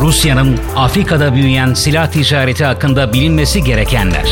[0.00, 4.28] Rusya'nın Afrika'da büyüyen silah ticareti hakkında bilinmesi gerekenler.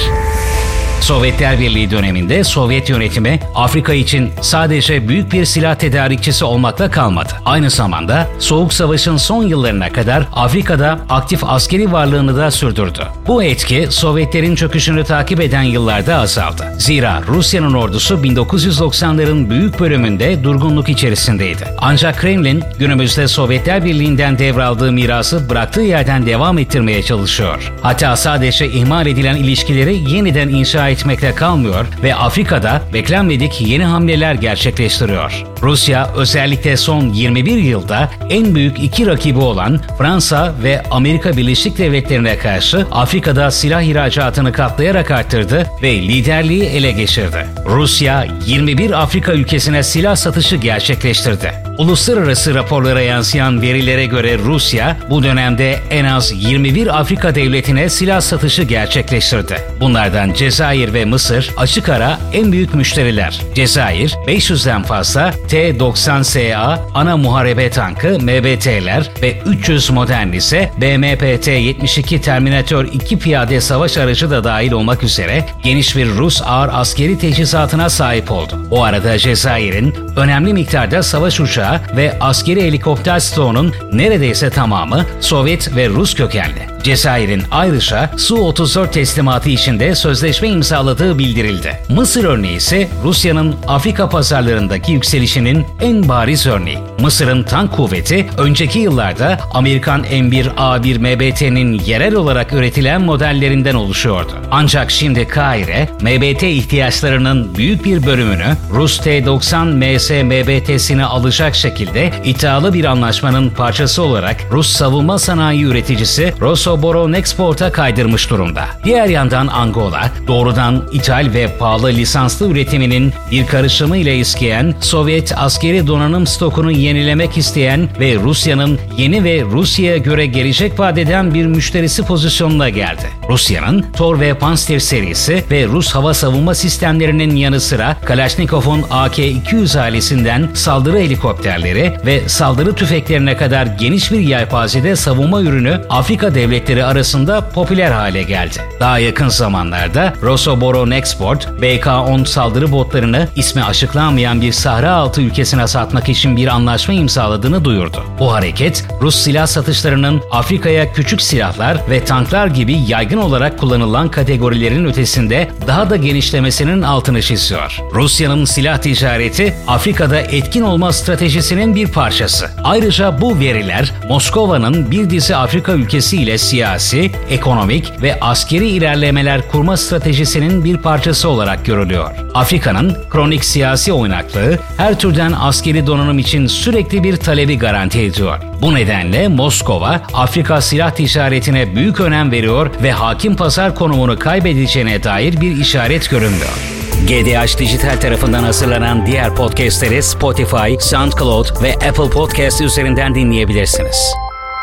[1.00, 7.32] Sovyetler Birliği döneminde Sovyet yönetimi Afrika için sadece büyük bir silah tedarikçisi olmakla kalmadı.
[7.44, 13.02] Aynı zamanda Soğuk Savaş'ın son yıllarına kadar Afrika'da aktif askeri varlığını da sürdürdü.
[13.26, 16.74] Bu etki Sovyetlerin çöküşünü takip eden yıllarda azaldı.
[16.78, 21.64] Zira Rusya'nın ordusu 1990'ların büyük bölümünde durgunluk içerisindeydi.
[21.78, 27.72] Ancak Kremlin günümüzde Sovyetler Birliği'nden devraldığı mirası bıraktığı yerden devam ettirmeye çalışıyor.
[27.82, 35.44] Hatta sadece ihmal edilen ilişkileri yeniden inşa etmekle kalmıyor ve Afrika'da beklenmedik yeni hamleler gerçekleştiriyor.
[35.62, 42.38] Rusya özellikle son 21 yılda en büyük iki rakibi olan Fransa ve Amerika Birleşik Devletleri'ne
[42.38, 47.46] karşı Afrika'da silah ihracatını katlayarak arttırdı ve liderliği ele geçirdi.
[47.66, 51.69] Rusya 21 Afrika ülkesine silah satışı gerçekleştirdi.
[51.78, 58.62] Uluslararası raporlara yansıyan verilere göre Rusya bu dönemde en az 21 Afrika devletine silah satışı
[58.62, 59.56] gerçekleştirdi.
[59.80, 63.40] Bunlardan Cezayir ve Mısır açık ara en büyük müşteriler.
[63.54, 73.18] Cezayir 500'den fazla T-90SA ana muharebe tankı MBT'ler ve 300 modern ise BMPT-72 Terminator 2
[73.18, 78.66] piyade savaş aracı da dahil olmak üzere geniş bir Rus ağır askeri teçhizatına sahip oldu.
[78.70, 81.59] O arada Cezayir'in önemli miktarda savaş uçağı
[81.96, 86.70] ve askeri helikopter stoğunun neredeyse tamamı Sovyet ve Rus kökenli.
[86.82, 91.80] Cezayir'in ayrıca Su-34 teslimatı içinde sözleşme imzaladığı bildirildi.
[91.88, 96.78] Mısır örneği ise Rusya'nın Afrika pazarlarındaki yükselişinin en bariz örneği.
[97.00, 104.32] Mısır'ın tank kuvveti önceki yıllarda Amerikan M1A1 MBT'nin yerel olarak üretilen modellerinden oluşuyordu.
[104.50, 112.74] Ancak şimdi Kahire, MBT ihtiyaçlarının büyük bir bölümünü Rus T-90 MS MBT'sini alacak şekilde iddialı
[112.74, 118.64] bir anlaşmanın parçası olarak Rus savunma sanayi üreticisi Rosoboronexport'a kaydırmış durumda.
[118.84, 125.86] Diğer yandan Angola, doğrudan ithal ve pahalı lisanslı üretiminin bir karışımı ile isteyen, Sovyet askeri
[125.86, 132.68] donanım stokunu yenilemek isteyen ve Rusya'nın yeni ve Rusya'ya göre gelecek vadeden bir müşterisi pozisyonuna
[132.68, 133.10] geldi.
[133.28, 140.48] Rusya'nın Tor ve Pantsir serisi ve Rus hava savunma sistemlerinin yanı sıra Kalashnikov'un AK-200 ailesinden
[140.54, 141.00] saldırı
[141.40, 148.22] helikopterleri ve saldırı tüfeklerine kadar geniş bir yelpazede savunma ürünü Afrika devletleri arasında popüler hale
[148.22, 148.58] geldi.
[148.80, 156.08] Daha yakın zamanlarda Rosoboron Export, BK-10 saldırı botlarını ismi açıklanmayan bir Sahra altı ülkesine satmak
[156.08, 158.04] için bir anlaşma imzaladığını duyurdu.
[158.18, 164.84] Bu hareket, Rus silah satışlarının Afrika'ya küçük silahlar ve tanklar gibi yaygın olarak kullanılan kategorilerin
[164.84, 167.80] ötesinde daha da genişlemesinin altını çiziyor.
[167.94, 170.92] Rusya'nın silah ticareti Afrika'da etkin olma
[171.30, 172.50] stratejisinin bir parçası.
[172.64, 180.64] Ayrıca bu veriler Moskova'nın bir dizi Afrika ülkesiyle siyasi, ekonomik ve askeri ilerlemeler kurma stratejisinin
[180.64, 182.10] bir parçası olarak görülüyor.
[182.34, 188.38] Afrika'nın kronik siyasi oynaklığı her türden askeri donanım için sürekli bir talebi garanti ediyor.
[188.62, 195.40] Bu nedenle Moskova, Afrika silah ticaretine büyük önem veriyor ve hakim pazar konumunu kaybedeceğine dair
[195.40, 196.79] bir işaret görünmüyor.
[197.10, 204.14] GDH Dijital tarafından hazırlanan diğer podcastleri Spotify, SoundCloud ve Apple Podcast üzerinden dinleyebilirsiniz.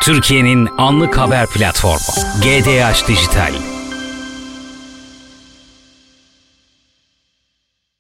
[0.04, 3.77] Türkiye'nin anlık haber platformu GDH Dijital.